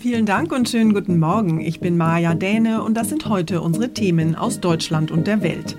Vielen 0.00 0.24
Dank 0.24 0.50
und 0.50 0.68
schönen 0.68 0.94
guten 0.94 1.18
Morgen. 1.18 1.60
Ich 1.60 1.78
bin 1.78 1.98
Maja 1.98 2.34
Däne 2.34 2.82
und 2.82 2.94
das 2.94 3.10
sind 3.10 3.28
heute 3.28 3.60
unsere 3.60 3.92
Themen 3.92 4.34
aus 4.34 4.60
Deutschland 4.60 5.10
und 5.10 5.26
der 5.26 5.42
Welt. 5.42 5.76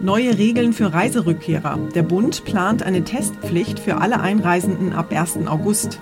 Neue 0.00 0.36
Regeln 0.36 0.72
für 0.72 0.92
Reiserückkehrer. 0.92 1.78
Der 1.94 2.02
Bund 2.02 2.44
plant 2.44 2.82
eine 2.82 3.04
Testpflicht 3.04 3.78
für 3.78 3.98
alle 3.98 4.20
Einreisenden 4.20 4.92
ab 4.92 5.12
1. 5.12 5.46
August. 5.46 6.00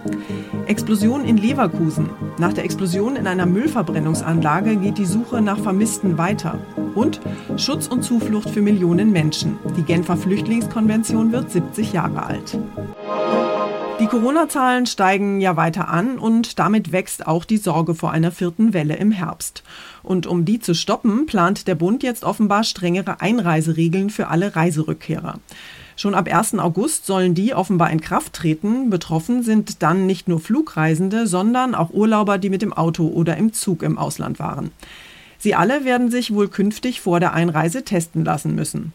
Explosion 0.66 1.24
in 1.26 1.36
Leverkusen. 1.36 2.08
Nach 2.38 2.54
der 2.54 2.64
Explosion 2.64 3.16
in 3.16 3.26
einer 3.26 3.46
Müllverbrennungsanlage 3.46 4.76
geht 4.76 4.96
die 4.96 5.06
Suche 5.06 5.42
nach 5.42 5.58
Vermissten 5.58 6.16
weiter. 6.16 6.58
Und 6.94 7.20
Schutz 7.58 7.86
und 7.86 8.02
Zuflucht 8.02 8.48
für 8.48 8.62
Millionen 8.62 9.12
Menschen. 9.12 9.58
Die 9.76 9.82
Genfer 9.82 10.16
Flüchtlingskonvention 10.16 11.32
wird 11.32 11.50
70 11.50 11.92
Jahre 11.92 12.22
alt. 12.24 12.58
Die 14.02 14.08
Corona-Zahlen 14.08 14.86
steigen 14.86 15.40
ja 15.40 15.56
weiter 15.56 15.86
an 15.86 16.18
und 16.18 16.58
damit 16.58 16.90
wächst 16.90 17.24
auch 17.28 17.44
die 17.44 17.56
Sorge 17.56 17.94
vor 17.94 18.10
einer 18.10 18.32
vierten 18.32 18.74
Welle 18.74 18.96
im 18.96 19.12
Herbst. 19.12 19.62
Und 20.02 20.26
um 20.26 20.44
die 20.44 20.58
zu 20.58 20.74
stoppen, 20.74 21.26
plant 21.26 21.68
der 21.68 21.76
Bund 21.76 22.02
jetzt 22.02 22.24
offenbar 22.24 22.64
strengere 22.64 23.20
Einreiseregeln 23.20 24.10
für 24.10 24.26
alle 24.26 24.56
Reiserückkehrer. 24.56 25.38
Schon 25.94 26.16
ab 26.16 26.26
1. 26.28 26.58
August 26.58 27.06
sollen 27.06 27.34
die 27.34 27.54
offenbar 27.54 27.90
in 27.90 28.00
Kraft 28.00 28.32
treten. 28.32 28.90
Betroffen 28.90 29.44
sind 29.44 29.84
dann 29.84 30.04
nicht 30.04 30.26
nur 30.26 30.40
Flugreisende, 30.40 31.28
sondern 31.28 31.76
auch 31.76 31.90
Urlauber, 31.90 32.38
die 32.38 32.50
mit 32.50 32.62
dem 32.62 32.72
Auto 32.72 33.06
oder 33.06 33.36
im 33.36 33.52
Zug 33.52 33.84
im 33.84 33.98
Ausland 33.98 34.40
waren. 34.40 34.72
Sie 35.38 35.54
alle 35.54 35.84
werden 35.84 36.10
sich 36.10 36.34
wohl 36.34 36.48
künftig 36.48 37.00
vor 37.00 37.20
der 37.20 37.34
Einreise 37.34 37.84
testen 37.84 38.24
lassen 38.24 38.56
müssen. 38.56 38.92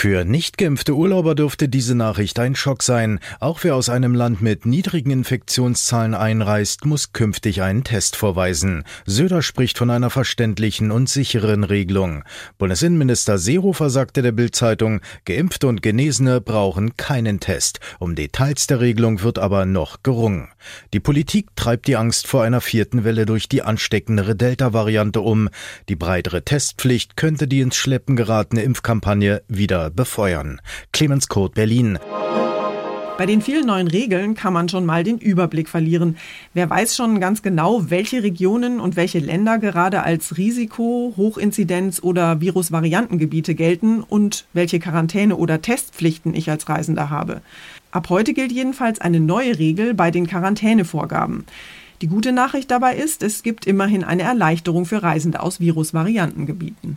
Für 0.00 0.24
nicht 0.24 0.56
geimpfte 0.56 0.94
Urlauber 0.94 1.34
dürfte 1.34 1.68
diese 1.68 1.94
Nachricht 1.94 2.38
ein 2.38 2.54
Schock 2.54 2.82
sein. 2.82 3.20
Auch 3.38 3.58
wer 3.64 3.74
aus 3.74 3.90
einem 3.90 4.14
Land 4.14 4.40
mit 4.40 4.64
niedrigen 4.64 5.10
Infektionszahlen 5.10 6.14
einreist, 6.14 6.86
muss 6.86 7.12
künftig 7.12 7.60
einen 7.60 7.84
Test 7.84 8.16
vorweisen. 8.16 8.84
Söder 9.04 9.42
spricht 9.42 9.76
von 9.76 9.90
einer 9.90 10.08
verständlichen 10.08 10.90
und 10.90 11.10
sicheren 11.10 11.64
Regelung. 11.64 12.24
Bundesinnenminister 12.56 13.36
Seehofer 13.36 13.90
sagte 13.90 14.22
der 14.22 14.32
Bildzeitung, 14.32 15.02
Geimpfte 15.26 15.66
und 15.66 15.82
Genesene 15.82 16.40
brauchen 16.40 16.96
keinen 16.96 17.38
Test. 17.38 17.80
Um 17.98 18.14
Details 18.14 18.66
der 18.68 18.80
Regelung 18.80 19.20
wird 19.22 19.38
aber 19.38 19.66
noch 19.66 20.02
gerungen. 20.02 20.48
Die 20.94 21.00
Politik 21.00 21.48
treibt 21.56 21.86
die 21.88 21.96
Angst 21.96 22.26
vor 22.26 22.42
einer 22.42 22.62
vierten 22.62 23.04
Welle 23.04 23.26
durch 23.26 23.50
die 23.50 23.60
ansteckendere 23.60 24.34
Delta-Variante 24.34 25.20
um. 25.20 25.50
Die 25.90 25.96
breitere 25.96 26.42
Testpflicht 26.42 27.18
könnte 27.18 27.46
die 27.46 27.60
ins 27.60 27.76
Schleppen 27.76 28.16
geratene 28.16 28.62
Impfkampagne 28.62 29.42
wieder 29.48 29.79
befeuern. 29.88 30.60
Clemens 30.92 31.28
Kurt, 31.28 31.54
Berlin. 31.54 31.98
Bei 33.20 33.26
den 33.26 33.42
vielen 33.42 33.66
neuen 33.66 33.86
Regeln 33.86 34.34
kann 34.34 34.54
man 34.54 34.70
schon 34.70 34.86
mal 34.86 35.04
den 35.04 35.18
Überblick 35.18 35.68
verlieren. 35.68 36.16
Wer 36.54 36.70
weiß 36.70 36.96
schon 36.96 37.20
ganz 37.20 37.42
genau, 37.42 37.90
welche 37.90 38.22
Regionen 38.22 38.80
und 38.80 38.96
welche 38.96 39.18
Länder 39.18 39.58
gerade 39.58 40.02
als 40.04 40.38
Risiko, 40.38 41.12
Hochinzidenz 41.18 42.02
oder 42.02 42.40
Virusvariantengebiete 42.40 43.54
gelten 43.54 44.02
und 44.02 44.46
welche 44.54 44.80
Quarantäne 44.80 45.36
oder 45.36 45.60
Testpflichten 45.60 46.34
ich 46.34 46.48
als 46.48 46.66
Reisender 46.70 47.10
habe. 47.10 47.42
Ab 47.90 48.08
heute 48.08 48.32
gilt 48.32 48.52
jedenfalls 48.52 49.02
eine 49.02 49.20
neue 49.20 49.58
Regel 49.58 49.92
bei 49.92 50.10
den 50.10 50.26
Quarantänevorgaben. 50.26 51.44
Die 52.00 52.06
gute 52.06 52.32
Nachricht 52.32 52.70
dabei 52.70 52.96
ist, 52.96 53.22
es 53.22 53.42
gibt 53.42 53.66
immerhin 53.66 54.02
eine 54.02 54.22
Erleichterung 54.22 54.86
für 54.86 55.02
Reisende 55.02 55.40
aus 55.40 55.60
Virusvariantengebieten. 55.60 56.96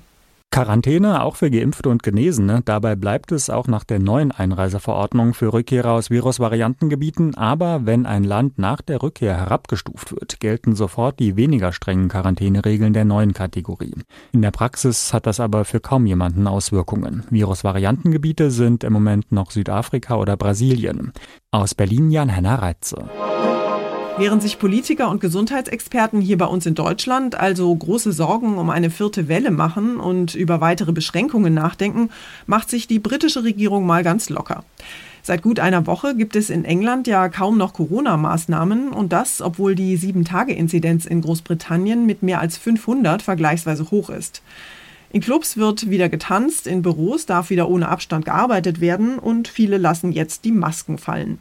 Quarantäne 0.53 1.23
auch 1.23 1.35
für 1.35 1.49
Geimpfte 1.49 1.89
und 1.89 2.03
Genesene. 2.03 2.61
Dabei 2.63 2.95
bleibt 2.95 3.31
es 3.31 3.49
auch 3.49 3.65
nach 3.65 3.83
der 3.83 3.97
neuen 3.97 4.31
Einreiseverordnung 4.31 5.33
für 5.33 5.51
Rückkehrer 5.51 5.93
aus 5.93 6.11
Virusvariantengebieten. 6.11 7.33
Aber 7.33 7.87
wenn 7.87 8.05
ein 8.05 8.23
Land 8.23 8.59
nach 8.59 8.83
der 8.83 9.01
Rückkehr 9.01 9.35
herabgestuft 9.35 10.11
wird, 10.11 10.39
gelten 10.39 10.75
sofort 10.75 11.19
die 11.19 11.37
weniger 11.37 11.73
strengen 11.73 12.07
Quarantäneregeln 12.07 12.93
der 12.93 13.03
neuen 13.03 13.33
Kategorie. 13.33 13.95
In 14.31 14.43
der 14.43 14.51
Praxis 14.51 15.11
hat 15.11 15.25
das 15.25 15.39
aber 15.39 15.65
für 15.65 15.79
kaum 15.79 16.05
jemanden 16.05 16.45
Auswirkungen. 16.45 17.23
Virusvariantengebiete 17.31 18.51
sind 18.51 18.83
im 18.83 18.93
Moment 18.93 19.31
noch 19.31 19.49
Südafrika 19.49 20.17
oder 20.17 20.37
Brasilien. 20.37 21.13
Aus 21.49 21.73
Berlin 21.73 22.11
Jan-Henner 22.11 22.61
Reitze. 22.61 23.09
Während 24.15 24.43
sich 24.43 24.59
Politiker 24.59 25.09
und 25.09 25.21
Gesundheitsexperten 25.21 26.21
hier 26.21 26.37
bei 26.37 26.45
uns 26.45 26.67
in 26.67 26.75
Deutschland 26.75 27.33
also 27.33 27.75
große 27.75 28.11
Sorgen 28.11 28.59
um 28.59 28.69
eine 28.69 28.91
vierte 28.91 29.27
Welle 29.27 29.49
machen 29.49 29.99
und 29.99 30.35
über 30.35 30.61
weitere 30.61 30.91
Beschränkungen 30.91 31.55
nachdenken, 31.55 32.11
macht 32.45 32.69
sich 32.69 32.87
die 32.87 32.99
britische 32.99 33.43
Regierung 33.43 33.87
mal 33.87 34.03
ganz 34.03 34.29
locker. 34.29 34.63
Seit 35.23 35.41
gut 35.41 35.59
einer 35.59 35.87
Woche 35.87 36.15
gibt 36.15 36.35
es 36.35 36.51
in 36.51 36.63
England 36.63 37.07
ja 37.07 37.27
kaum 37.27 37.57
noch 37.57 37.73
Corona-Maßnahmen 37.73 38.89
und 38.89 39.11
das, 39.11 39.41
obwohl 39.41 39.73
die 39.73 39.97
7-Tage-Inzidenz 39.97 41.05
in 41.05 41.21
Großbritannien 41.21 42.05
mit 42.05 42.21
mehr 42.21 42.39
als 42.39 42.57
500 42.57 43.23
vergleichsweise 43.23 43.89
hoch 43.89 44.11
ist. 44.11 44.43
In 45.11 45.21
Clubs 45.21 45.57
wird 45.57 45.89
wieder 45.89 46.09
getanzt, 46.09 46.67
in 46.67 46.83
Büros 46.83 47.25
darf 47.25 47.49
wieder 47.49 47.67
ohne 47.67 47.89
Abstand 47.89 48.25
gearbeitet 48.25 48.79
werden 48.79 49.17
und 49.17 49.47
viele 49.47 49.77
lassen 49.77 50.11
jetzt 50.11 50.45
die 50.45 50.51
Masken 50.51 50.99
fallen. 50.99 51.39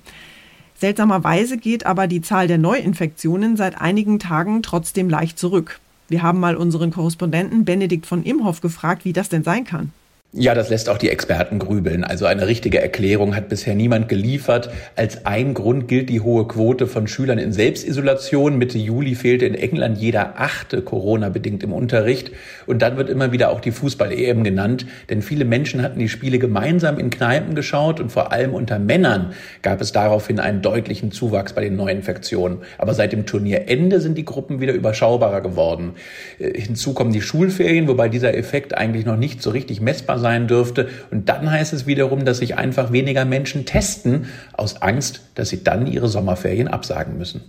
Seltsamerweise 0.83 1.59
geht 1.59 1.87
aber 1.87 2.09
die 2.09 2.23
Zahl 2.23 2.49
der 2.49 2.59
Neuinfektionen 2.59 3.57
seit 3.57 3.81
einigen 3.81 4.19
Tagen 4.19 4.65
trotzdem 4.65 5.09
leicht 5.09 5.39
zurück. 5.39 5.79
Wir 6.09 6.25
haben 6.25 6.41
mal 6.41 6.57
unseren 6.57 6.91
Korrespondenten 6.91 7.65
Benedikt 7.65 8.05
von 8.05 8.25
Imhoff 8.25 8.61
gefragt, 8.61 9.05
wie 9.05 9.13
das 9.13 9.29
denn 9.29 9.45
sein 9.45 9.63
kann. 9.63 9.93
Ja, 10.35 10.55
das 10.55 10.71
lässt 10.71 10.89
auch 10.89 10.97
die 10.97 11.11
Experten 11.11 11.59
grübeln. 11.59 12.05
Also 12.05 12.25
eine 12.25 12.47
richtige 12.47 12.81
Erklärung 12.81 13.37
hat 13.37 13.51
bisher 13.51 13.75
niemand 13.75 14.09
geliefert. 14.09 14.71
Als 14.97 15.27
ein 15.27 15.53
Grund 15.53 15.89
gilt 15.89 16.09
die 16.09 16.23
hohe 16.23 16.49
Quote 16.49 16.87
von 16.87 17.07
Schülern 17.07 17.37
in 17.37 17.53
Selbstisolation. 17.53 18.57
Mitte 18.57 18.79
Juli 18.79 19.15
fehlte 19.15 19.45
in 19.45 19.55
England 19.55 19.99
jeder 19.99 20.41
achte 20.41 20.81
Corona-bedingt 20.81 21.63
im 21.63 21.75
Unterricht. 21.75 22.31
Und 22.65 22.81
dann 22.81 22.97
wird 22.97 23.11
immer 23.11 23.31
wieder 23.33 23.51
auch 23.51 23.61
die 23.61 23.73
Fußball-EM 23.73 24.43
genannt. 24.43 24.87
Denn 25.11 25.21
viele 25.21 25.45
Menschen 25.45 25.83
hatten 25.83 25.99
die 25.99 26.09
Spiele 26.09 26.39
gemeinsam 26.39 26.99
in 26.99 27.11
Kneipen 27.11 27.55
geschaut 27.55 28.01
und 28.01 28.11
vor 28.11 28.33
allem 28.33 28.55
unter 28.55 28.79
Männern 28.79 29.35
gab 29.61 29.83
es 29.83 29.93
daraufhin 29.93 30.41
einen 30.41 30.63
deutlichen 30.63 31.13
Zuwachs 31.13 31.53
bei 31.53 31.61
den 31.61 31.77
Neuinfektionen. 31.77 32.61
Aber 32.79 32.95
seit 32.95 33.13
dem 33.13 33.27
Turnierende 33.27 34.01
sind 34.01 34.17
die 34.17 34.25
Gruppen 34.25 34.63
wieder 34.63 34.73
überschaubarer 34.73 35.43
geworden. 35.43 35.93
Äh, 36.39 36.59
hinzu 36.59 36.95
kommen 36.95 37.13
die 37.13 37.21
Schulferien, 37.21 37.87
wobei 37.87 38.09
dieser 38.09 38.35
Effekt 38.35 38.75
eigentlich 38.75 39.05
noch 39.05 39.19
nicht 39.19 39.43
so 39.43 39.51
richtig 39.51 39.83
messbar 39.83 40.22
sein 40.23 40.49
dürfte. 40.49 40.89
Und 41.11 41.29
dann 41.29 41.51
heißt 41.51 41.75
es 41.75 41.87
wiederum, 41.87 42.25
dass 42.25 42.39
sich 42.39 42.57
einfach 42.57 42.93
weniger 42.93 43.27
Menschen 43.27 43.67
testen, 43.67 44.25
aus 44.55 44.81
Angst, 44.81 45.21
dass 45.35 45.51
sie 45.51 45.63
dann 45.63 45.87
ihre 45.87 46.09
Sommerferien 46.09 46.69
absagen 46.69 47.19
müssen. 47.19 47.43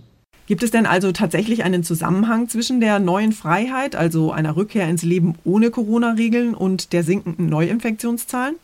Gibt 0.46 0.62
es 0.62 0.70
denn 0.70 0.84
also 0.84 1.10
tatsächlich 1.12 1.64
einen 1.64 1.84
Zusammenhang 1.84 2.50
zwischen 2.50 2.78
der 2.78 2.98
neuen 2.98 3.32
Freiheit, 3.32 3.96
also 3.96 4.30
einer 4.30 4.56
Rückkehr 4.56 4.86
ins 4.86 5.02
Leben 5.02 5.36
ohne 5.44 5.70
Corona-Regeln 5.70 6.54
und 6.54 6.92
der 6.92 7.02
sinkenden 7.02 7.46
Neuinfektionszahlen? 7.46 8.56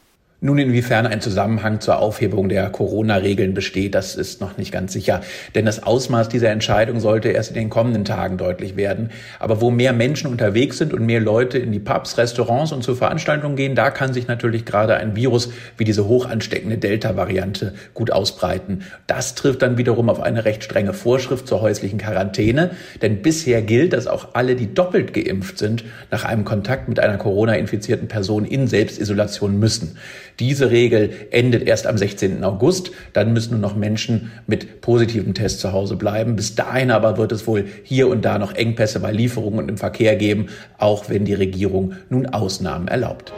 Nun, 0.43 0.57
inwiefern 0.57 1.07
ein 1.07 1.21
Zusammenhang 1.21 1.81
zur 1.81 1.99
Aufhebung 1.99 2.49
der 2.49 2.71
Corona-Regeln 2.71 3.53
besteht, 3.53 3.95
das 3.95 4.17
ist 4.17 4.41
noch 4.41 4.57
nicht 4.57 4.73
ganz 4.73 4.95
sicher. 4.95 5.21
Denn 5.55 5.67
das 5.67 5.83
Ausmaß 5.83 6.31
dieser 6.31 6.49
Entscheidung 6.49 6.99
sollte 6.99 7.29
erst 7.29 7.51
in 7.51 7.57
den 7.57 7.69
kommenden 7.69 8.07
Tagen 8.07 8.39
deutlich 8.39 8.75
werden. 8.75 9.11
Aber 9.39 9.61
wo 9.61 9.71
mehr 9.71 9.93
Menschen 9.93 10.31
unterwegs 10.31 10.79
sind 10.79 10.95
und 10.95 11.05
mehr 11.05 11.21
Leute 11.21 11.59
in 11.59 11.73
die 11.73 11.79
Pubs, 11.79 12.17
Restaurants 12.17 12.73
und 12.73 12.83
zu 12.83 12.95
Veranstaltungen 12.95 13.55
gehen, 13.55 13.75
da 13.75 13.91
kann 13.91 14.15
sich 14.15 14.29
natürlich 14.29 14.65
gerade 14.65 14.97
ein 14.97 15.15
Virus 15.15 15.53
wie 15.77 15.85
diese 15.85 16.09
hoch 16.09 16.25
ansteckende 16.25 16.79
Delta-Variante 16.79 17.75
gut 17.93 18.11
ausbreiten. 18.11 18.85
Das 19.07 19.35
trifft 19.35 19.61
dann 19.61 19.77
wiederum 19.77 20.09
auf 20.09 20.21
eine 20.21 20.47
recht 20.47 20.65
strenge 20.65 20.95
Vorschrift 20.95 21.49
zur 21.49 21.61
häuslichen 21.61 21.99
Quarantäne. 21.99 22.71
Denn 23.03 23.21
bisher 23.21 23.61
gilt, 23.61 23.93
dass 23.93 24.07
auch 24.07 24.29
alle, 24.33 24.57
die 24.57 24.73
doppelt 24.73 25.13
geimpft 25.13 25.59
sind, 25.59 25.85
nach 26.11 26.25
einem 26.25 26.47
Kontakt 26.47 26.89
mit 26.89 26.99
einer 26.99 27.19
Corona-infizierten 27.19 28.09
Person 28.09 28.47
in 28.47 28.69
Selbstisolation 28.69 29.59
müssen. 29.59 29.99
Diese 30.39 30.71
Regel 30.71 31.11
endet 31.31 31.67
erst 31.67 31.87
am 31.87 31.99
16. 31.99 32.45
August. 32.45 32.93
Dann 33.13 33.33
müssen 33.33 33.53
nur 33.53 33.61
noch 33.61 33.77
Menschen 33.77 34.31
mit 34.47 34.81
positivem 34.81 35.35
Test 35.35 35.61
zu 35.61 35.73
Hause 35.73 35.97
bleiben. 35.97 36.37
Bis 36.37 36.55
dahin 36.55 36.91
aber 36.91 37.17
wird 37.17 37.33
es 37.33 37.47
wohl 37.47 37.67
hier 37.83 38.09
und 38.09 38.25
da 38.25 38.39
noch 38.39 38.55
Engpässe 38.55 39.01
bei 39.01 39.13
Lieferungen 39.13 39.61
und 39.61 39.69
im 39.69 39.79
Verkehr 39.79 40.17
geben, 40.17 40.47
auch 40.79 41.09
wenn 41.09 41.25
die 41.25 41.35
Regierung 41.35 41.95
nun 42.09 42.27
Ausnahmen 42.27 42.89
erlaubt. 42.89 43.33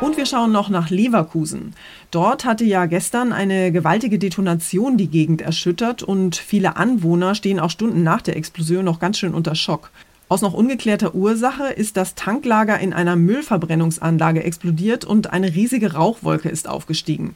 Und 0.00 0.16
wir 0.16 0.24
schauen 0.24 0.50
noch 0.50 0.70
nach 0.70 0.88
Leverkusen. 0.88 1.74
Dort 2.10 2.46
hatte 2.46 2.64
ja 2.64 2.86
gestern 2.86 3.32
eine 3.34 3.70
gewaltige 3.70 4.18
Detonation 4.18 4.96
die 4.96 5.08
Gegend 5.08 5.42
erschüttert 5.42 6.02
und 6.02 6.36
viele 6.36 6.76
Anwohner 6.76 7.34
stehen 7.34 7.60
auch 7.60 7.68
Stunden 7.68 8.02
nach 8.02 8.22
der 8.22 8.36
Explosion 8.36 8.84
noch 8.84 8.98
ganz 8.98 9.18
schön 9.18 9.34
unter 9.34 9.54
Schock. 9.54 9.90
Aus 10.30 10.42
noch 10.42 10.54
ungeklärter 10.54 11.16
Ursache 11.16 11.72
ist 11.72 11.96
das 11.96 12.14
Tanklager 12.14 12.78
in 12.78 12.92
einer 12.92 13.16
Müllverbrennungsanlage 13.16 14.44
explodiert 14.44 15.04
und 15.04 15.32
eine 15.32 15.56
riesige 15.56 15.94
Rauchwolke 15.94 16.48
ist 16.48 16.68
aufgestiegen. 16.68 17.34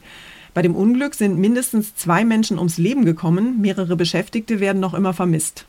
Bei 0.53 0.61
dem 0.61 0.73
Unglück 0.73 1.13
sind 1.13 1.37
mindestens 1.37 1.93
zwei 1.95 2.23
Menschen 2.23 2.57
ums 2.57 2.77
Leben 2.77 3.03
gekommen, 3.03 3.59
mehrere 3.59 3.97
Beschäftigte 3.97 4.61
werden 4.61 4.79
noch 4.79 4.93
immer 4.93 5.11
vermisst. 5.11 5.65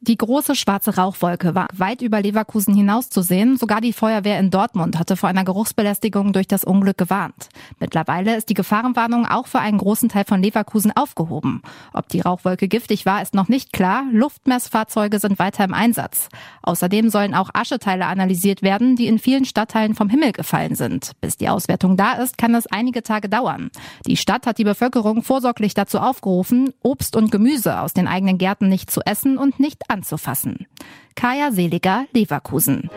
Die 0.00 0.16
große 0.16 0.54
schwarze 0.54 0.94
Rauchwolke 0.94 1.56
war 1.56 1.66
weit 1.72 2.02
über 2.02 2.22
Leverkusen 2.22 2.72
hinaus 2.72 3.10
zu 3.10 3.20
sehen. 3.20 3.56
Sogar 3.56 3.80
die 3.80 3.92
Feuerwehr 3.92 4.38
in 4.38 4.50
Dortmund 4.50 4.96
hatte 4.96 5.16
vor 5.16 5.28
einer 5.28 5.42
Geruchsbelästigung 5.42 6.32
durch 6.32 6.46
das 6.46 6.62
Unglück 6.62 6.96
gewarnt. 6.96 7.48
Mittlerweile 7.80 8.36
ist 8.36 8.48
die 8.48 8.54
Gefahrenwarnung 8.54 9.26
auch 9.26 9.48
für 9.48 9.58
einen 9.58 9.78
großen 9.78 10.08
Teil 10.08 10.24
von 10.24 10.40
Leverkusen 10.40 10.92
aufgehoben. 10.96 11.62
Ob 11.92 12.08
die 12.08 12.20
Rauchwolke 12.20 12.68
giftig 12.68 13.06
war, 13.06 13.20
ist 13.22 13.34
noch 13.34 13.48
nicht 13.48 13.72
klar. 13.72 14.04
Luftmessfahrzeuge 14.12 15.18
sind 15.18 15.40
weiter 15.40 15.64
im 15.64 15.74
Einsatz. 15.74 16.28
Außerdem 16.62 17.10
sollen 17.10 17.34
auch 17.34 17.50
Ascheteile 17.52 18.06
analysiert 18.06 18.62
werden, 18.62 18.94
die 18.94 19.08
in 19.08 19.18
vielen 19.18 19.46
Stadtteilen 19.46 19.96
vom 19.96 20.08
Himmel 20.08 20.30
gefallen 20.30 20.76
sind. 20.76 21.12
Bis 21.20 21.36
die 21.36 21.48
Auswertung 21.48 21.96
da 21.96 22.12
ist, 22.12 22.38
kann 22.38 22.54
es 22.54 22.68
einige 22.68 23.02
Tage 23.02 23.28
dauern. 23.28 23.70
Die 24.06 24.16
Stadt 24.16 24.46
hat 24.46 24.58
die 24.58 24.64
Bevölkerung 24.64 25.24
vorsorglich 25.24 25.74
dazu 25.74 25.98
aufgerufen, 25.98 26.72
Obst 26.84 27.16
und 27.16 27.32
Gemüse 27.32 27.80
aus 27.80 27.94
den 27.94 28.06
eigenen 28.06 28.38
Gärten 28.38 28.68
nicht 28.68 28.92
zu 28.92 29.00
essen 29.00 29.38
und 29.38 29.58
nicht 29.58 29.87
anzufassen. 29.88 30.66
Kaya 31.14 31.50
Seliger, 31.50 32.06
Leverkusen. 32.12 32.90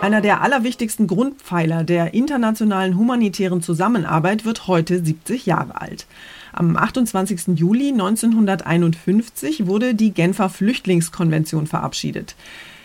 Einer 0.00 0.22
der 0.22 0.40
allerwichtigsten 0.40 1.06
Grundpfeiler 1.06 1.84
der 1.84 2.14
internationalen 2.14 2.96
humanitären 2.96 3.60
Zusammenarbeit 3.60 4.46
wird 4.46 4.66
heute 4.66 5.04
70 5.04 5.44
Jahre 5.44 5.78
alt. 5.78 6.06
Am 6.52 6.76
28. 6.76 7.58
Juli 7.58 7.90
1951 7.90 9.66
wurde 9.66 9.94
die 9.94 10.12
Genfer 10.12 10.48
Flüchtlingskonvention 10.48 11.66
verabschiedet. 11.66 12.34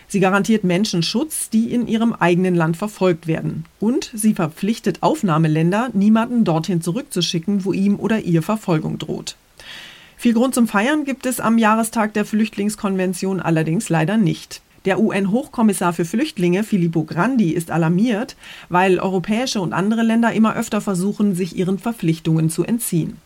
Sie 0.08 0.20
garantiert 0.20 0.62
Menschen 0.62 1.02
Schutz, 1.02 1.50
die 1.50 1.72
in 1.72 1.88
ihrem 1.88 2.12
eigenen 2.12 2.54
Land 2.54 2.76
verfolgt 2.76 3.26
werden. 3.26 3.64
Und 3.80 4.10
sie 4.14 4.34
verpflichtet 4.34 5.02
Aufnahmeländer, 5.02 5.88
niemanden 5.94 6.44
dorthin 6.44 6.80
zurückzuschicken, 6.80 7.64
wo 7.64 7.72
ihm 7.72 7.98
oder 7.98 8.20
ihr 8.20 8.42
Verfolgung 8.42 8.98
droht. 8.98 9.36
Viel 10.18 10.32
Grund 10.32 10.54
zum 10.54 10.66
Feiern 10.66 11.04
gibt 11.04 11.26
es 11.26 11.40
am 11.40 11.58
Jahrestag 11.58 12.14
der 12.14 12.24
Flüchtlingskonvention 12.24 13.40
allerdings 13.40 13.90
leider 13.90 14.16
nicht. 14.16 14.62
Der 14.86 14.98
UN-Hochkommissar 14.98 15.92
für 15.92 16.04
Flüchtlinge, 16.04 16.64
Filippo 16.64 17.04
Grandi, 17.04 17.50
ist 17.50 17.70
alarmiert, 17.70 18.36
weil 18.68 18.98
europäische 18.98 19.60
und 19.60 19.72
andere 19.72 20.02
Länder 20.02 20.32
immer 20.32 20.56
öfter 20.56 20.80
versuchen, 20.80 21.34
sich 21.34 21.56
ihren 21.56 21.78
Verpflichtungen 21.78 22.48
zu 22.48 22.64
entziehen. 22.64 23.18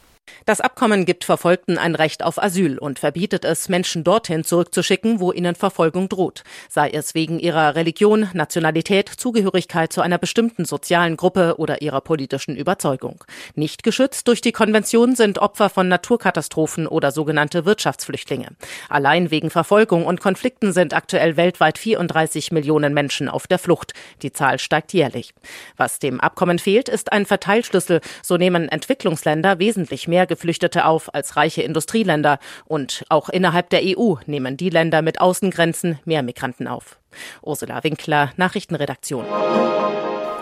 Das 0.47 0.61
Abkommen 0.61 1.05
gibt 1.05 1.25
Verfolgten 1.25 1.79
ein 1.79 1.95
Recht 1.95 2.23
auf 2.23 2.43
Asyl 2.43 2.79
und 2.79 2.99
verbietet 2.99 3.45
es, 3.45 3.69
Menschen 3.69 4.05
dorthin 4.05 4.45
zurückzuschicken, 4.45 5.21
wo 5.21 5.33
ihnen 5.33 5.55
Verfolgung 5.55 6.09
droht, 6.09 6.43
sei 6.69 6.91
es 6.91 7.15
wegen 7.15 7.39
ihrer 7.39 7.75
Religion, 7.75 8.29
Nationalität, 8.33 9.09
Zugehörigkeit 9.09 9.93
zu 9.93 10.01
einer 10.01 10.19
bestimmten 10.19 10.65
sozialen 10.65 11.17
Gruppe 11.17 11.55
oder 11.59 11.83
ihrer 11.83 12.01
politischen 12.01 12.57
Überzeugung. 12.57 13.25
Nicht 13.55 13.83
geschützt 13.83 14.29
durch 14.29 14.41
die 14.41 14.53
Konvention 14.53 15.17
sind 15.17 15.39
Opfer 15.39 15.71
von 15.71 15.89
Naturkatastrophen 15.89 16.87
oder 16.87 17.13
sogenannte 17.13 17.65
Wirtschaftsflüchtlinge. 17.65 18.49
Allein 18.89 19.31
wegen 19.31 19.51
Verfolgung 19.51 20.07
und 20.07 20.21
Konflikten 20.21 20.73
sind 20.73 20.95
aktuell 20.95 21.37
weltweit 21.37 21.79
34 21.79 22.53
Millionen 22.53 22.95
Menschen 22.95 23.29
auf 23.29 23.47
der 23.47 23.59
Flucht. 23.59 23.93
Die 24.23 24.33
Zahl 24.33 24.59
steigt 24.59 24.93
jährlich. 24.93 25.35
Was 25.77 25.99
dem 25.99 26.21
Abkommen 26.21 26.59
fehlt, 26.59 26.89
ist 26.89 27.13
ein 27.13 27.27
Verteilschlüssel. 27.27 28.01
So 28.23 28.37
nehmen 28.37 28.69
Entwicklungsländer 28.69 29.59
wesentlich 29.59 30.09
mehr 30.09 30.20
mehr 30.21 30.27
Geflüchtete 30.27 30.85
auf 30.85 31.15
als 31.15 31.37
reiche 31.37 31.63
Industrieländer. 31.63 32.39
Und 32.67 33.05
auch 33.09 33.31
innerhalb 33.31 33.71
der 33.71 33.81
EU 33.83 34.17
nehmen 34.27 34.59
die 34.59 34.69
Länder 34.69 35.01
mit 35.01 35.19
Außengrenzen 35.19 35.99
mehr 36.05 36.23
Migranten 36.23 36.69
auf. 36.69 36.99
Ursula 37.41 37.83
Winkler, 37.83 38.31
Nachrichtenredaktion. 38.37 39.25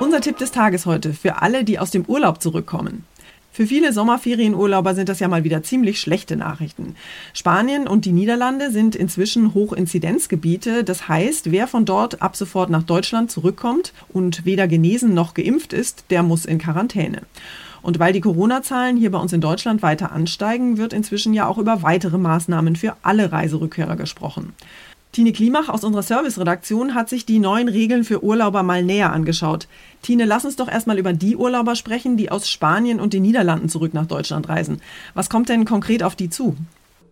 Unser 0.01 0.21
Tipp 0.21 0.37
des 0.39 0.51
Tages 0.51 0.85
heute 0.85 1.13
für 1.13 1.43
alle, 1.43 1.63
die 1.63 1.79
aus 1.79 1.93
dem 1.93 2.05
Urlaub 2.07 2.43
zurückkommen. 2.43 3.05
Für 3.53 3.67
viele 3.67 3.93
Sommerferienurlauber 3.93 4.95
sind 4.97 5.09
das 5.09 5.21
ja 5.21 5.29
mal 5.29 5.45
wieder 5.45 5.63
ziemlich 5.63 6.01
schlechte 6.01 6.37
Nachrichten. 6.37 6.97
Spanien 7.33 7.87
und 7.87 8.05
die 8.05 8.13
Niederlande 8.13 8.73
sind 8.73 8.97
inzwischen 8.97 9.55
Hochinzidenzgebiete. 9.55 10.83
Das 10.83 11.09
heißt, 11.09 11.53
wer 11.53 11.69
von 11.69 11.85
dort 11.85 12.21
ab 12.21 12.35
sofort 12.35 12.71
nach 12.71 12.83
Deutschland 12.83 13.31
zurückkommt 13.31 13.93
und 14.13 14.45
weder 14.45 14.67
genesen 14.67 15.15
noch 15.15 15.35
geimpft 15.35 15.73
ist, 15.73 16.05
der 16.11 16.25
muss 16.25 16.47
in 16.47 16.59
Quarantäne. 16.59 17.23
Und 17.83 17.99
weil 17.99 18.13
die 18.13 18.21
Corona-Zahlen 18.21 18.97
hier 18.97 19.11
bei 19.11 19.19
uns 19.19 19.33
in 19.33 19.41
Deutschland 19.41 19.83
weiter 19.83 20.13
ansteigen, 20.13 20.79
wird 20.79 20.93
inzwischen 20.93 21.35
ja 21.35 21.47
auch 21.47 21.59
über 21.59 21.83
weitere 21.83 22.19
Maßnahmen 22.19 22.77
für 22.77 22.97
alle 23.03 23.33
Reiserückkehrer 23.33 23.97
gesprochen. 23.97 24.55
Tine 25.13 25.33
Klimach 25.33 25.69
aus 25.69 25.85
unserer 25.85 26.03
Serviceredaktion 26.03 26.95
hat 26.95 27.09
sich 27.09 27.25
die 27.25 27.39
neuen 27.39 27.69
Regeln 27.69 28.05
für 28.05 28.23
Urlauber 28.23 28.63
mal 28.63 28.83
näher 28.83 29.13
angeschaut. 29.13 29.67
Tine, 30.03 30.27
lass 30.27 30.45
uns 30.45 30.57
doch 30.57 30.69
erstmal 30.69 30.99
über 30.99 31.13
die 31.15 31.35
Urlauber 31.35 31.77
sprechen, 31.77 32.17
die 32.17 32.31
aus 32.31 32.49
Spanien 32.51 33.01
und 33.01 33.15
den 33.15 33.23
Niederlanden 33.23 33.69
zurück 33.69 33.95
nach 33.95 34.07
Deutschland 34.07 34.49
reisen. 34.49 34.81
Was 35.15 35.31
kommt 35.31 35.49
denn 35.49 35.65
konkret 35.65 36.03
auf 36.03 36.15
die 36.15 36.29
zu? 36.29 36.57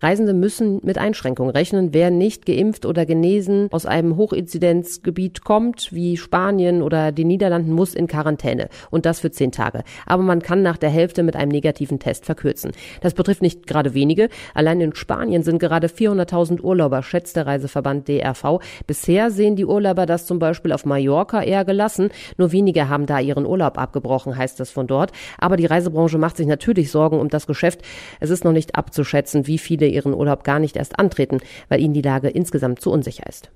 Reisende 0.01 0.33
müssen 0.33 0.79
mit 0.83 0.97
Einschränkungen 0.97 1.51
rechnen. 1.51 1.93
Wer 1.93 2.11
nicht 2.11 2.45
geimpft 2.45 2.85
oder 2.85 3.05
genesen 3.05 3.67
aus 3.71 3.85
einem 3.85 4.17
Hochinzidenzgebiet 4.17 5.43
kommt, 5.43 5.93
wie 5.93 6.17
Spanien 6.17 6.81
oder 6.81 7.11
die 7.11 7.25
Niederlanden, 7.25 7.71
muss 7.71 7.93
in 7.93 8.07
Quarantäne. 8.07 8.69
Und 8.89 9.05
das 9.05 9.19
für 9.19 9.31
zehn 9.31 9.51
Tage. 9.51 9.83
Aber 10.05 10.23
man 10.23 10.41
kann 10.41 10.61
nach 10.61 10.77
der 10.77 10.89
Hälfte 10.89 11.23
mit 11.23 11.35
einem 11.35 11.51
negativen 11.51 11.99
Test 11.99 12.25
verkürzen. 12.25 12.71
Das 13.01 13.13
betrifft 13.13 13.41
nicht 13.41 13.67
gerade 13.67 13.93
wenige. 13.93 14.29
Allein 14.53 14.81
in 14.81 14.95
Spanien 14.95 15.43
sind 15.43 15.59
gerade 15.59 15.87
400.000 15.87 16.61
Urlauber, 16.61 17.03
schätzt 17.03 17.35
der 17.35 17.47
Reiseverband 17.47 18.07
DRV. 18.07 18.59
Bisher 18.85 19.31
sehen 19.31 19.55
die 19.55 19.65
Urlauber 19.65 20.05
das 20.05 20.25
zum 20.25 20.39
Beispiel 20.39 20.71
auf 20.71 20.85
Mallorca 20.85 21.41
eher 21.41 21.65
gelassen. 21.65 22.09
Nur 22.37 22.51
wenige 22.51 22.89
haben 22.89 23.05
da 23.05 23.19
ihren 23.19 23.45
Urlaub 23.45 23.77
abgebrochen, 23.77 24.37
heißt 24.37 24.59
es 24.59 24.69
von 24.69 24.87
dort. 24.87 25.11
Aber 25.37 25.57
die 25.57 25.65
Reisebranche 25.65 26.17
macht 26.17 26.37
sich 26.37 26.47
natürlich 26.47 26.91
Sorgen 26.91 27.19
um 27.19 27.29
das 27.29 27.47
Geschäft. 27.47 27.81
Es 28.19 28.29
ist 28.29 28.43
noch 28.43 28.51
nicht 28.51 28.75
abzuschätzen, 28.75 29.47
wie 29.47 29.57
viele 29.87 29.95
ihren 29.95 30.13
Urlaub 30.13 30.43
gar 30.43 30.59
nicht 30.59 30.75
erst 30.75 30.99
antreten, 30.99 31.39
weil 31.69 31.81
ihnen 31.81 31.93
die 31.93 32.01
Lage 32.01 32.29
insgesamt 32.29 32.81
zu 32.81 32.91
unsicher 32.91 33.27
ist. 33.27 33.49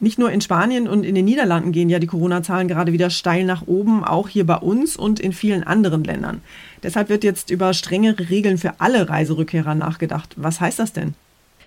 Nicht 0.00 0.18
nur 0.18 0.30
in 0.30 0.40
Spanien 0.40 0.88
und 0.88 1.04
in 1.04 1.16
den 1.16 1.24
Niederlanden 1.24 1.72
gehen 1.72 1.90
ja 1.90 1.98
die 1.98 2.06
Corona-Zahlen 2.06 2.68
gerade 2.68 2.92
wieder 2.92 3.10
steil 3.10 3.44
nach 3.44 3.66
oben, 3.66 4.04
auch 4.04 4.28
hier 4.28 4.46
bei 4.46 4.56
uns 4.56 4.96
und 4.96 5.18
in 5.18 5.32
vielen 5.32 5.64
anderen 5.64 6.04
Ländern. 6.04 6.40
Deshalb 6.84 7.08
wird 7.08 7.24
jetzt 7.24 7.50
über 7.50 7.74
strengere 7.74 8.30
Regeln 8.30 8.58
für 8.58 8.74
alle 8.78 9.08
Reiserückkehrer 9.08 9.74
nachgedacht. 9.74 10.34
Was 10.36 10.60
heißt 10.60 10.78
das 10.78 10.92
denn? 10.92 11.14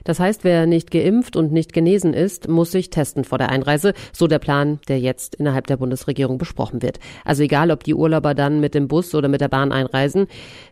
Das 0.04 0.20
heißt, 0.20 0.44
wer 0.44 0.66
nicht 0.66 0.92
geimpft 0.92 1.36
und 1.36 1.52
nicht 1.52 1.74
genesen 1.74 2.14
ist, 2.14 2.48
muss 2.48 2.72
sich 2.72 2.90
testen 2.90 3.24
vor 3.24 3.38
der 3.38 3.50
Einreise. 3.50 3.94
So 4.14 4.28
der 4.28 4.40
Plan, 4.40 4.80
der 4.88 5.00
jetzt 5.00 5.36
innerhalb 5.36 5.68
der 5.68 5.78
Bundesregierung 5.78 6.38
besprochen 6.38 6.82
wird. 6.82 7.00
Also 7.26 7.44
egal, 7.44 7.72
ob 7.72 7.84
die 7.84 7.94
Urlauber 7.94 8.34
dann 8.34 8.60
mit 8.60 8.74
dem 8.76 8.88
Bus 8.88 9.14
oder 9.16 9.28
mit 9.28 9.42
der 9.42 9.48
Bahn 9.48 9.72
einreisen. 9.72 10.28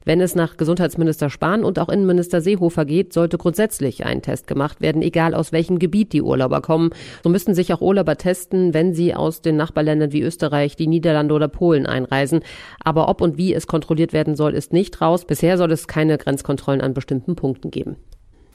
Wenn 0.05 0.21
es 0.21 0.35
nach 0.35 0.57
Gesundheitsminister 0.57 1.29
Spahn 1.29 1.63
und 1.63 1.79
auch 1.79 1.89
Innenminister 1.89 2.41
Seehofer 2.41 2.85
geht, 2.85 3.13
sollte 3.13 3.37
grundsätzlich 3.37 4.05
ein 4.05 4.21
Test 4.21 4.47
gemacht 4.47 4.81
werden, 4.81 5.01
egal 5.01 5.33
aus 5.33 5.51
welchem 5.51 5.79
Gebiet 5.79 6.13
die 6.13 6.21
Urlauber 6.21 6.61
kommen. 6.61 6.91
So 7.23 7.29
müssten 7.29 7.53
sich 7.53 7.73
auch 7.73 7.81
Urlauber 7.81 8.17
testen, 8.17 8.73
wenn 8.73 8.93
sie 8.93 9.13
aus 9.13 9.41
den 9.41 9.55
Nachbarländern 9.55 10.11
wie 10.11 10.21
Österreich, 10.21 10.75
die 10.75 10.87
Niederlande 10.87 11.33
oder 11.33 11.47
Polen 11.47 11.85
einreisen. 11.85 12.41
Aber 12.83 13.09
ob 13.09 13.21
und 13.21 13.37
wie 13.37 13.53
es 13.53 13.67
kontrolliert 13.67 14.13
werden 14.13 14.35
soll, 14.35 14.53
ist 14.53 14.73
nicht 14.73 15.01
raus. 15.01 15.25
Bisher 15.25 15.57
soll 15.57 15.71
es 15.71 15.87
keine 15.87 16.17
Grenzkontrollen 16.17 16.81
an 16.81 16.93
bestimmten 16.93 17.35
Punkten 17.35 17.71
geben. 17.71 17.97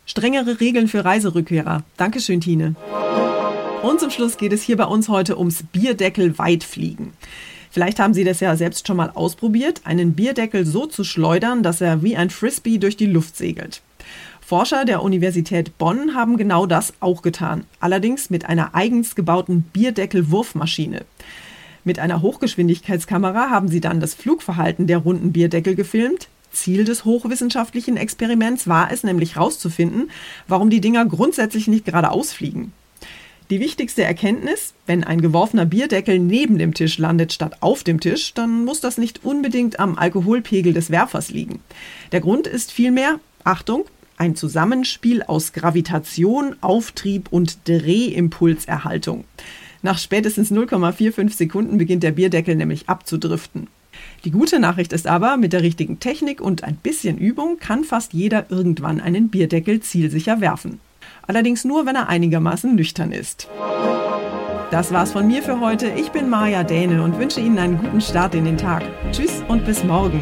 Strengere 0.07 0.61
Regeln 0.61 0.89
für 0.89 1.05
Reiserückkehrer. 1.05 1.83
Dankeschön, 1.97 2.41
Tine. 2.41 2.75
Und 3.83 4.01
zum 4.01 4.11
Schluss 4.11 4.37
geht 4.37 4.53
es 4.53 4.63
hier 4.63 4.77
bei 4.77 4.85
uns 4.85 5.09
heute 5.09 5.39
ums 5.39 5.63
Bierdeckel 5.63 6.39
weitfliegen. 6.39 7.13
Vielleicht 7.71 7.99
haben 7.99 8.15
Sie 8.15 8.25
das 8.25 8.41
ja 8.41 8.55
selbst 8.55 8.87
schon 8.87 8.97
mal 8.97 9.11
ausprobiert, 9.15 9.81
einen 9.85 10.13
Bierdeckel 10.13 10.65
so 10.65 10.87
zu 10.87 11.05
schleudern, 11.05 11.63
dass 11.63 11.81
er 11.81 12.03
wie 12.03 12.17
ein 12.17 12.31
Frisbee 12.31 12.79
durch 12.79 12.97
die 12.97 13.07
Luft 13.07 13.37
segelt. 13.37 13.83
Forscher 14.41 14.85
der 14.85 15.03
Universität 15.03 15.77
Bonn 15.79 16.15
haben 16.15 16.37
genau 16.37 16.67
das 16.67 16.93
auch 17.01 17.23
getan, 17.23 17.65
allerdings 17.81 18.31
mit 18.31 18.45
einer 18.45 18.75
eigens 18.75 19.15
gebauten 19.15 19.63
Bierdeckel-Wurfmaschine. 19.73 21.05
Mit 21.83 21.99
einer 21.99 22.23
Hochgeschwindigkeitskamera 22.23 23.51
haben 23.51 23.69
sie 23.69 23.81
dann 23.81 24.01
das 24.01 24.15
Flugverhalten 24.15 24.87
der 24.87 24.99
runden 24.99 25.33
Bierdeckel 25.33 25.75
gefilmt, 25.75 26.29
Ziel 26.55 26.85
des 26.85 27.05
hochwissenschaftlichen 27.05 27.97
Experiments 27.97 28.67
war 28.67 28.91
es 28.91 29.05
nämlich 29.05 29.37
herauszufinden, 29.37 30.11
warum 30.49 30.71
die 30.71 30.81
Dinger 30.81 31.05
grundsätzlich 31.05 31.69
nicht 31.69 31.85
geradeaus 31.85 32.33
fliegen. 32.33 32.73
Die 33.51 33.61
wichtigste 33.61 34.03
Erkenntnis, 34.03 34.73
wenn 34.87 35.05
ein 35.05 35.21
geworfener 35.21 35.67
Bierdeckel 35.67 36.19
neben 36.19 36.57
dem 36.57 36.73
Tisch 36.73 36.97
landet 36.97 37.33
statt 37.33 37.59
auf 37.61 37.85
dem 37.85 38.01
Tisch, 38.01 38.33
dann 38.33 38.65
muss 38.65 38.81
das 38.81 38.97
nicht 38.97 39.23
unbedingt 39.23 39.79
am 39.79 39.99
Alkoholpegel 39.99 40.73
des 40.73 40.91
Werfers 40.91 41.29
liegen. 41.29 41.61
Der 42.13 42.23
Grund 42.23 42.47
ist 42.47 42.73
vielmehr, 42.73 43.21
Achtung, 43.45 43.85
ein 44.17 44.35
Zusammenspiel 44.35 45.23
aus 45.23 45.53
Gravitation, 45.53 46.57
Auftrieb 46.63 47.29
und 47.31 47.69
Drehimpulserhaltung. 47.69 49.25
Nach 49.83 49.99
spätestens 49.99 50.51
0,45 50.51 51.37
Sekunden 51.37 51.77
beginnt 51.77 52.03
der 52.03 52.13
Bierdeckel 52.13 52.57
nämlich 52.57 52.89
abzudriften. 52.89 53.69
Die 54.25 54.31
gute 54.31 54.59
Nachricht 54.59 54.93
ist 54.93 55.07
aber, 55.07 55.37
mit 55.37 55.53
der 55.53 55.63
richtigen 55.63 56.01
Technik 56.01 56.41
und 56.41 56.65
ein 56.65 56.77
bisschen 56.77 57.19
Übung 57.19 57.59
kann 57.59 57.85
fast 57.85 58.13
jeder 58.13 58.47
irgendwann 58.51 59.01
einen 59.01 59.29
Bierdeckel 59.29 59.81
zielsicher 59.81 60.41
werfen. 60.41 60.81
Allerdings 61.27 61.65
nur, 61.65 61.87
wenn 61.87 61.97
er 61.97 62.09
einigermaßen 62.09 62.75
nüchtern 62.75 63.13
ist. 63.13 63.49
Das 64.71 64.93
war's 64.93 65.13
von 65.13 65.27
mir 65.27 65.43
für 65.43 65.61
heute. 65.61 65.91
Ich 65.91 66.11
bin 66.11 66.29
Maja 66.29 66.65
Däne 66.65 67.03
und 67.03 67.19
wünsche 67.19 67.41
Ihnen 67.41 67.59
einen 67.59 67.79
guten 67.79 68.01
Start 68.01 68.35
in 68.35 68.45
den 68.45 68.57
Tag. 68.57 68.83
Tschüss 69.13 69.43
und 69.47 69.65
bis 69.65 69.85
morgen. 69.85 70.21